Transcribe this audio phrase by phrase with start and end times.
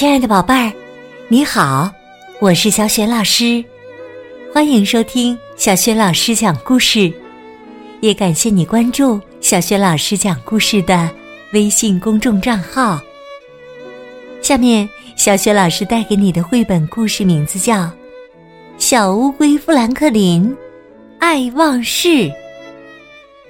[0.00, 0.72] 亲爱的宝贝儿，
[1.28, 1.92] 你好，
[2.40, 3.62] 我是小雪老师，
[4.50, 7.12] 欢迎收听小雪老师讲故事，
[8.00, 11.10] 也感谢你关注小雪老师讲故事的
[11.52, 12.98] 微信公众账号。
[14.40, 17.82] 下面，小雪老师带给你的绘本故事名字叫
[18.78, 20.56] 《小乌龟富兰克林
[21.18, 22.08] 爱忘事》，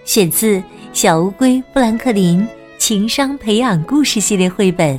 [0.04, 0.56] 选自
[0.92, 2.44] 《小乌龟富兰克林
[2.76, 4.98] 情商培养故事系列绘本》。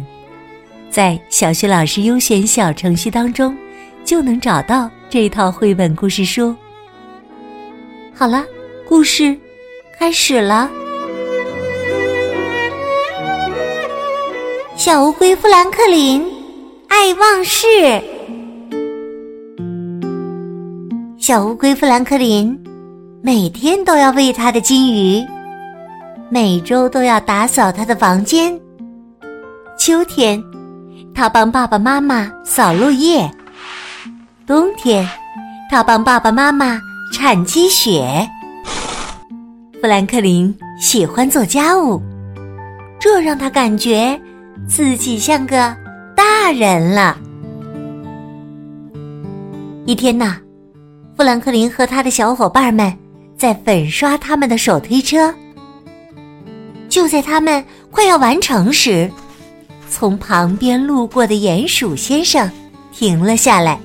[0.92, 3.58] 在小学老师优选小程序当中，
[4.04, 6.54] 就能找到这套绘本故事书。
[8.14, 8.44] 好了，
[8.86, 9.34] 故事
[9.98, 10.70] 开始了。
[14.76, 16.22] 小乌龟富兰克林
[16.90, 17.68] 爱忘事。
[21.18, 22.62] 小乌龟富兰克林
[23.22, 25.26] 每天都要喂它的金鱼，
[26.30, 28.60] 每周都要打扫它的房间。
[29.80, 30.44] 秋天。
[31.14, 33.30] 他帮爸爸妈妈扫落叶。
[34.48, 35.08] 冬天，
[35.70, 36.80] 他帮爸爸妈妈
[37.14, 38.28] 铲积雪。
[39.80, 42.02] 富兰克林喜欢做家务，
[43.00, 44.20] 这让他感觉
[44.68, 45.76] 自己像个
[46.16, 47.18] 大人了。
[49.86, 50.38] 一天呐，
[51.18, 52.96] 富兰克林和他的小伙伴们
[53.38, 55.34] 在粉刷他们的手推车。
[56.90, 59.10] 就在他们快要完成时，
[59.92, 62.50] 从旁边路过的鼹鼠先生
[62.94, 63.78] 停了下来，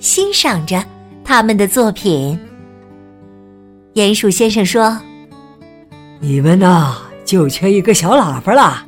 [0.00, 0.84] 欣赏着
[1.24, 2.36] 他们的作品。
[3.94, 5.00] 鼹鼠先生说
[6.18, 8.84] ：“你们呐，就缺一个小喇叭啦。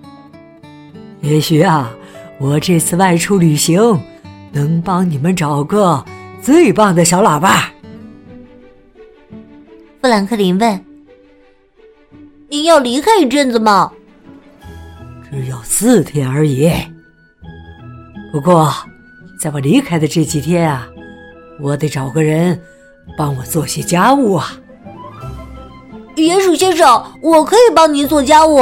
[1.20, 1.90] 也许啊，
[2.38, 3.98] 我这次外出旅行，
[4.50, 6.04] 能帮你们找个
[6.42, 7.70] 最棒的小喇叭。”
[10.02, 10.84] 富兰克林问
[12.50, 13.92] ：“您要离开一阵子吗？”
[15.32, 16.70] 只有四天而已。
[18.30, 18.70] 不过，
[19.40, 20.86] 在我离开的这几天啊，
[21.58, 22.60] 我得找个人
[23.16, 24.52] 帮我做些家务啊。
[26.16, 28.58] 鼹鼠先生，我可以帮您做家务。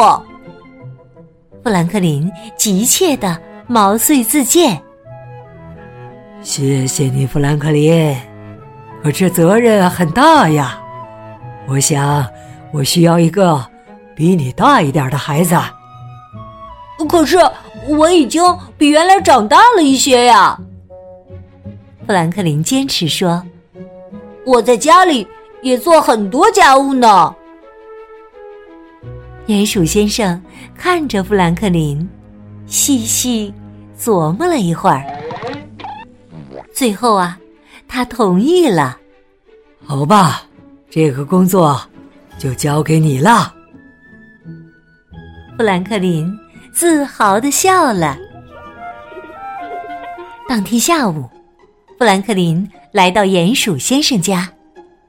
[1.64, 3.36] 富兰克林急切的
[3.66, 4.80] 毛遂自荐。
[6.40, 8.16] 谢谢你，富兰克林，
[9.02, 10.80] 可这责任很大呀。
[11.66, 12.24] 我想，
[12.72, 13.60] 我需要一个
[14.14, 15.56] 比你大一点的孩子。
[17.06, 17.38] 可是
[17.88, 18.42] 我已经
[18.76, 20.58] 比原来长大了一些呀，
[22.06, 23.42] 富兰克林坚持说
[24.44, 25.26] ：“我在家里
[25.62, 27.34] 也做很多家务呢。”
[29.46, 30.40] 鼹鼠先生
[30.76, 32.08] 看着富兰克林，
[32.66, 33.52] 细细
[33.98, 35.04] 琢磨了一会儿，
[36.72, 37.38] 最后啊，
[37.88, 38.96] 他同意了。
[39.84, 40.42] 好吧，
[40.88, 41.80] 这个工作
[42.38, 43.52] 就交给你了，
[45.56, 46.32] 富兰克林。
[46.72, 48.16] 自豪的笑了。
[50.48, 51.28] 当天下午，
[51.98, 54.48] 富兰克林来到鼹鼠先生家，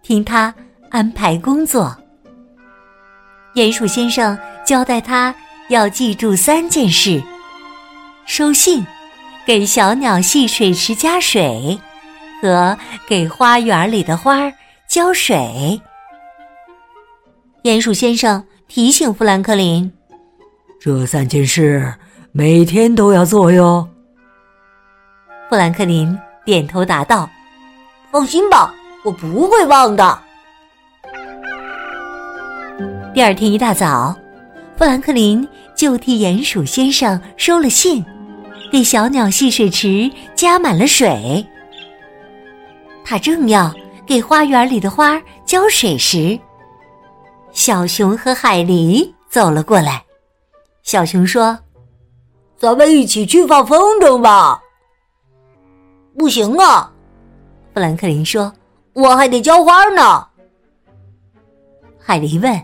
[0.03, 0.53] 听他
[0.89, 1.95] 安排工作。
[3.55, 5.33] 鼹鼠先生交代他
[5.69, 7.21] 要记住三件事：
[8.25, 8.85] 收信、
[9.45, 11.79] 给小鸟戏水池加水，
[12.41, 12.77] 和
[13.07, 14.51] 给花园里的花
[14.87, 15.81] 浇水。
[17.63, 19.91] 鼹鼠先生提醒富兰克林。
[20.83, 21.93] 这三件事
[22.31, 23.87] 每天都要做哟。
[25.47, 27.29] 富兰克林点头答道
[28.09, 28.73] ：“放心吧，
[29.05, 30.19] 我不会忘的。”
[33.13, 34.17] 第二天一大早，
[34.75, 38.03] 富兰克林就替鼹鼠先生收了信，
[38.71, 41.45] 给小鸟戏水池加满了水。
[43.05, 43.71] 他正要
[44.03, 46.39] 给花园里的花浇水时，
[47.51, 50.03] 小熊和海狸走了过来。
[50.83, 51.57] 小熊说
[52.57, 54.61] ：“咱们一起去放风筝吧。”
[56.17, 56.91] 不行啊，
[57.73, 58.51] 富兰克林说
[58.93, 60.27] ：“我还得浇花呢。”
[61.97, 62.61] 海狸问：“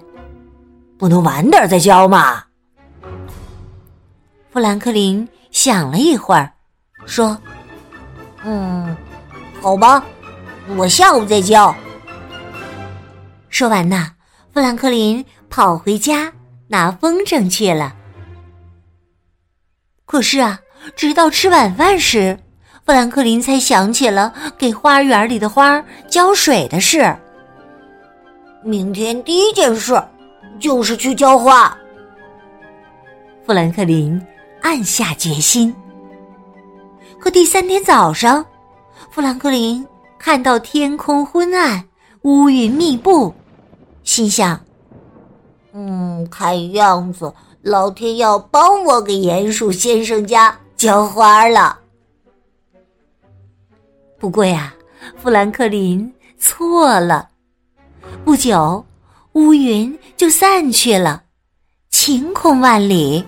[0.97, 2.44] 不能晚点再浇吗？”
[4.51, 6.51] 富兰克林想了一会儿，
[7.06, 7.38] 说
[8.44, 8.97] ：“嗯，
[9.62, 10.03] 好吧，
[10.75, 11.74] 我下午再浇。”
[13.50, 14.12] 说完呐，
[14.53, 16.33] 富兰克林跑回家
[16.68, 17.95] 拿风筝去了。
[20.07, 20.57] 可是啊，
[20.95, 22.39] 直到吃晚饭时，
[22.86, 27.13] 富兰克林才想起了给花园里的花浇水的事。
[28.63, 30.01] 明天第一件事
[30.62, 31.77] 就是去浇花。
[33.45, 34.19] 富兰克林
[34.62, 35.75] 暗下决心。
[37.19, 38.45] 可第三天早上，
[39.12, 39.86] 富兰克林
[40.18, 41.83] 看到天空昏暗，
[42.21, 43.33] 乌云密布，
[44.06, 44.57] 心想
[45.75, 47.33] ：“嗯，看样子……”
[47.68, 51.78] 老天要帮我给鼹鼠先生家浇花了。
[54.18, 54.74] 不过呀，
[55.22, 56.10] 富兰克林
[56.40, 57.28] 错了。
[58.24, 58.86] 不久，
[59.34, 61.24] 乌云就散去了，
[61.90, 63.22] 晴空万里，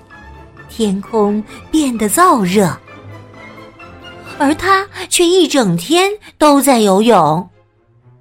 [0.69, 2.73] 天空变得燥热，
[4.37, 7.49] 而他却一整天都在游泳，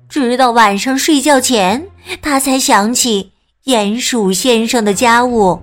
[0.08, 1.88] 直到晚上睡觉前，
[2.20, 3.30] 他才想起
[3.66, 5.62] 鼹鼠先生的家务。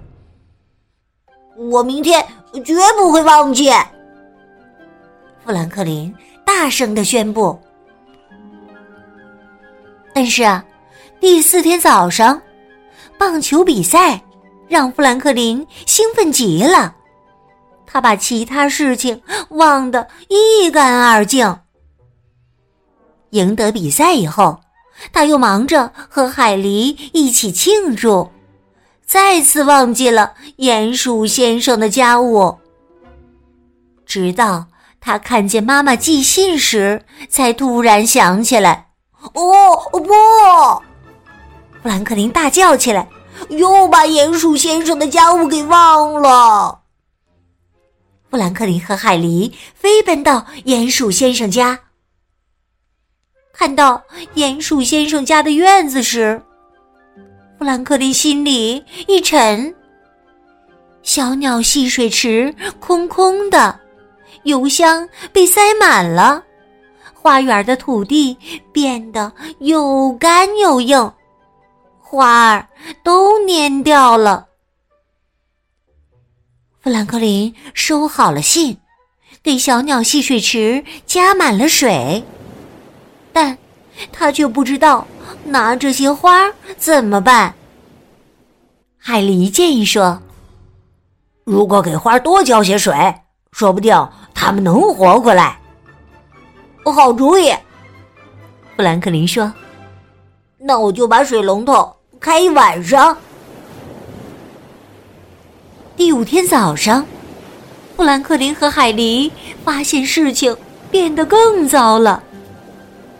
[1.58, 2.26] 我明天
[2.64, 3.72] 绝不会忘记。
[5.44, 6.14] 富兰克林
[6.46, 7.58] 大声的宣布。
[10.14, 10.64] 但是啊，
[11.20, 12.42] 第四天早上，
[13.18, 14.22] 棒球比赛
[14.68, 16.96] 让富兰克林兴奋极了，
[17.86, 21.60] 他把其他事情忘得一干二净。
[23.32, 24.60] 赢得比赛以后，
[25.12, 28.30] 他又忙着和海狸一起庆祝。
[29.06, 32.58] 再次忘记了鼹鼠先生的家务，
[34.06, 34.66] 直到
[35.00, 38.88] 他看见妈妈寄信时，才突然想起来。
[39.34, 39.42] 哦
[39.92, 40.10] 不！
[41.82, 43.08] 富兰克林大叫起来，
[43.50, 46.82] 又把鼹鼠先生的家务给忘了。
[48.30, 51.80] 富兰克林和海狸飞奔到鼹鼠先生家，
[53.54, 54.04] 看到
[54.34, 56.42] 鼹鼠先生家的院子时。
[57.58, 59.74] 富兰克林心里一沉，
[61.04, 63.80] 小鸟戏水池空空的，
[64.44, 66.44] 油箱被塞满了，
[67.14, 68.38] 花园的土地
[68.74, 71.12] 变得又干又硬，
[72.00, 72.68] 花儿
[73.04, 74.48] 都蔫掉了。
[76.82, 78.78] 富兰克林收好了信，
[79.42, 82.22] 给小鸟戏水池加满了水，
[83.32, 83.58] 但
[84.12, 85.08] 他却不知道。
[85.46, 87.54] 拿这些花怎么办？
[88.98, 90.20] 海狸建议说
[91.46, 92.94] ：“如果给花多浇些水，
[93.52, 93.96] 说不定
[94.34, 95.60] 它们能活过来。”
[96.84, 97.54] 好主意，
[98.76, 99.54] 富兰克林说
[100.58, 103.16] ：“那我就把水龙头开一晚上。”
[105.96, 107.06] 第五天早上，
[107.96, 109.32] 富兰克林和海狸
[109.64, 110.58] 发现事情
[110.90, 112.24] 变得更糟了，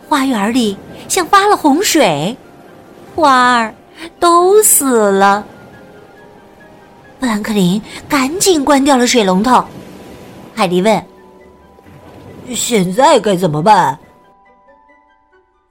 [0.08, 0.76] 花园里。
[1.08, 2.36] 像发了洪水，
[3.14, 3.74] 花儿
[4.20, 5.46] 都死了。
[7.18, 9.64] 富兰克林赶紧关掉了水龙头。
[10.54, 11.06] 海迪问
[12.54, 13.98] ：“现在该怎么办？”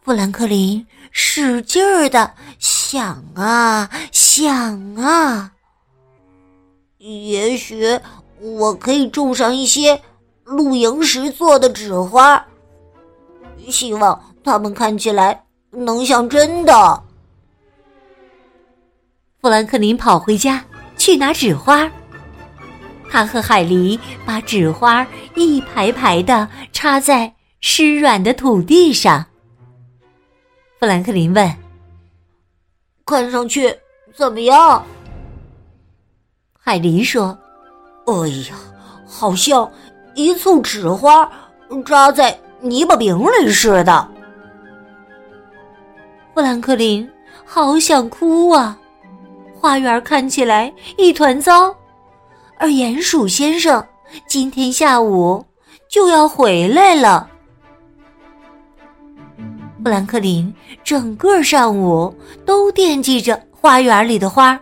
[0.04, 5.52] 富兰克林使劲儿的想啊想啊，
[6.98, 8.00] 也许
[8.40, 10.00] 我可以种上一些
[10.44, 12.46] 露营时做的纸花，
[13.70, 14.20] 希望。
[14.46, 17.04] 它们看起来能像真的。
[19.42, 20.64] 富兰克林跑回家
[20.98, 21.92] 去拿纸花，
[23.10, 25.06] 他和海狸把纸花
[25.36, 29.26] 一排排的插在湿软的土地上。
[30.80, 31.52] 富兰克林问
[33.04, 33.76] ：“看上去
[34.16, 34.86] 怎么样？”
[36.54, 37.38] 海狸说
[38.06, 38.56] ：“哎呀，
[39.08, 39.72] 好像
[40.14, 41.28] 一簇纸花
[41.84, 44.08] 扎在泥巴饼里似的。”
[46.36, 47.10] 富兰克林
[47.46, 48.78] 好想哭啊！
[49.58, 51.74] 花园看起来一团糟，
[52.58, 53.82] 而鼹鼠先生
[54.28, 55.42] 今天下午
[55.88, 57.30] 就要回来了。
[59.82, 62.14] 富兰克林整个上午
[62.46, 64.60] 都惦记着花园里的花。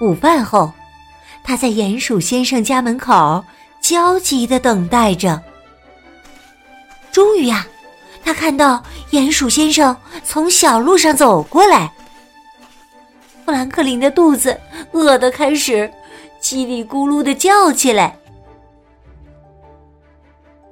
[0.00, 0.72] 午饭后，
[1.44, 3.44] 他在鼹鼠先生家门口
[3.80, 5.40] 焦急的等待着。
[7.12, 7.64] 终于呀！
[8.24, 11.92] 他看到鼹鼠先生从小路上走过来，
[13.44, 14.58] 富兰克林的肚子
[14.92, 15.92] 饿得开始
[16.40, 18.16] 叽里咕噜的叫起来。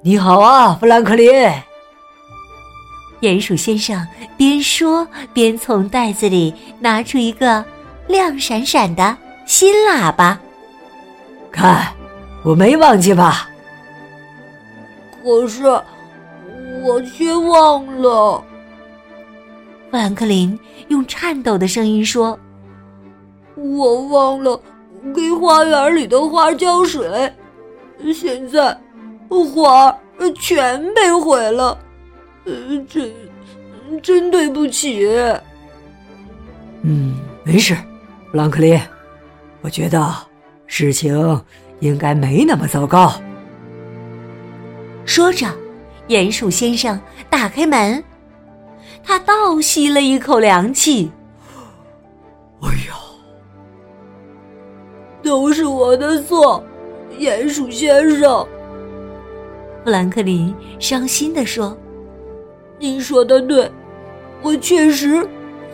[0.01, 1.31] 你好啊，富兰克林！
[3.21, 4.05] 鼹鼠先生
[4.35, 7.63] 边说边从袋子里拿出一个
[8.07, 10.37] 亮闪闪的新喇叭。
[11.51, 11.93] 看，
[12.43, 13.47] 我没忘记吧？
[15.23, 15.61] 可是。
[16.83, 18.43] 我却忘了，
[19.89, 20.59] 富兰克林
[20.89, 22.37] 用颤抖的声音说
[23.55, 24.59] ：“我忘了
[25.15, 27.31] 给花园里的花浇水，
[28.13, 28.77] 现在
[29.29, 29.97] 花
[30.41, 31.77] 全被毁了，
[32.89, 33.15] 真
[34.01, 35.07] 真对不起。”
[36.83, 37.73] 嗯，没事，
[38.29, 38.77] 富兰克林，
[39.61, 40.13] 我觉得
[40.67, 41.41] 事情
[41.79, 43.13] 应该没那么糟糕。
[45.05, 45.47] 说着。
[46.07, 48.03] 鼹鼠先生打开门，
[49.03, 51.11] 他倒吸了一口凉气。
[52.61, 52.95] 哎呀，
[55.21, 56.63] 都是我的错，
[57.19, 58.47] 鼹鼠先生。
[59.83, 61.77] 富兰克林伤心地说
[62.79, 63.69] ：“您说的对，
[64.41, 65.27] 我确实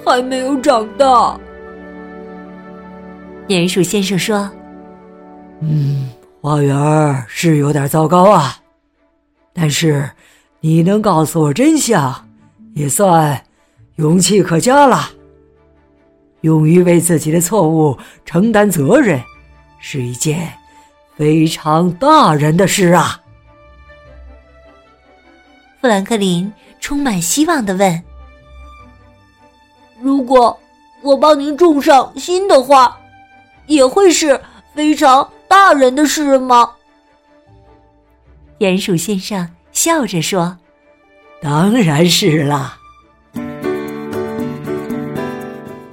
[0.03, 1.39] 还没有长大。”
[3.47, 4.49] 鼹鼠先生说
[5.61, 6.09] ：“嗯，
[6.41, 8.57] 花园是有点糟糕啊，
[9.61, 10.09] 但是
[10.61, 12.29] 你能告诉我真相，
[12.75, 13.43] 也算
[13.97, 15.09] 勇气可嘉了。
[16.41, 19.21] 勇于为自己的错误承担责任，
[19.77, 20.53] 是一件
[21.17, 23.19] 非常大人的事啊。”
[25.81, 26.49] 富兰克林
[26.79, 28.01] 充满希望的问
[29.99, 30.57] ：“如果
[31.01, 32.97] 我帮您种上新的花，
[33.65, 34.39] 也会是
[34.73, 36.71] 非常大人的事吗？”
[38.59, 40.57] 鼹鼠先生笑着说
[41.41, 42.77] ：“当然是啦。”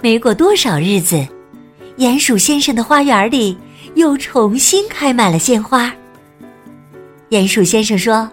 [0.02, 1.24] 没过多少日子，
[1.98, 3.56] 鼹鼠先生的花园里
[3.94, 5.94] 又重新开满了鲜花。
[7.30, 8.28] 鼹鼠先生说。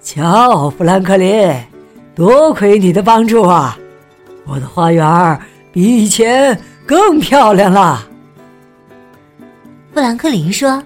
[0.00, 1.52] 瞧，富兰克林，
[2.14, 3.76] 多亏你的帮助啊！
[4.44, 5.40] 我的花园
[5.72, 8.06] 比以前更漂亮了。
[9.92, 10.80] 富兰克林说：“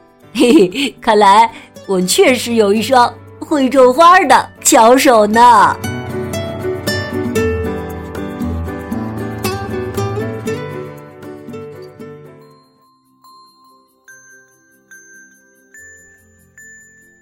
[0.32, 1.50] 嘿嘿，看来
[1.86, 5.76] 我确实有一双会种花的巧手呢。”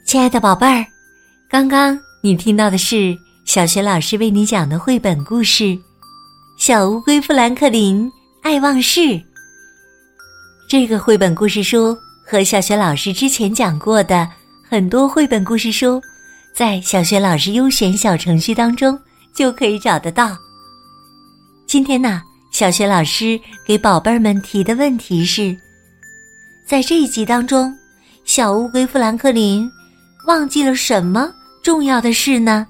[0.04, 0.92] 亲爱的宝贝儿。
[1.52, 3.14] 刚刚你听到的是
[3.44, 5.64] 小学老师为你讲的绘本故事
[6.56, 8.10] 《小乌龟富兰克林
[8.42, 9.00] 爱忘事》。
[10.66, 11.94] 这个绘本故事书
[12.26, 14.26] 和小学老师之前讲过的
[14.72, 16.00] 很多绘本故事书，
[16.54, 18.98] 在小学老师优选小程序当中
[19.34, 20.34] 就可以找得到。
[21.66, 25.54] 今天呢，小学老师给宝贝儿们提的问题是：
[26.66, 27.70] 在这一集当中，
[28.24, 29.70] 小乌龟富兰克林
[30.26, 31.30] 忘记了什么？
[31.62, 32.66] 重要的事呢，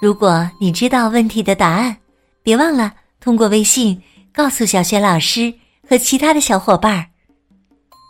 [0.00, 1.96] 如果你知道问题的答案，
[2.40, 4.00] 别忘了通过微信
[4.32, 5.52] 告诉小学老师
[5.88, 7.06] 和其他的小伙伴儿。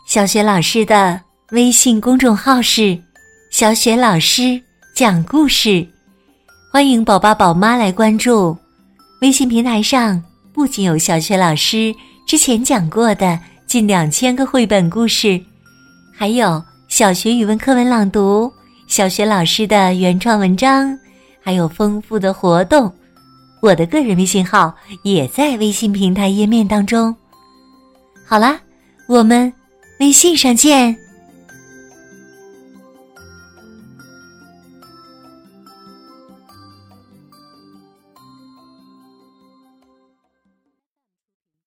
[0.06, 1.18] 小学老师的
[1.52, 2.98] 微信公众号是
[3.50, 4.60] “小雪老师
[4.94, 5.86] 讲故事”，
[6.70, 8.54] 欢迎宝爸宝妈来关注。
[9.22, 11.94] 微信平台上不仅有小雪老师
[12.26, 15.40] 之前讲过的近两千个绘本故事，
[16.14, 18.52] 还有小学语文课文朗读。
[18.86, 20.98] 小学老师的原创文章，
[21.42, 22.92] 还有丰富的活动，
[23.62, 27.16] 我的个人微信号也在微信平台页面当中。
[28.26, 28.60] 好啦，
[29.08, 29.50] 我们
[30.00, 30.94] 微信上见。